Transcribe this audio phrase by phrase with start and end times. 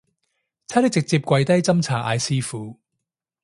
[0.67, 2.79] 差啲直接跪低斟茶嗌師父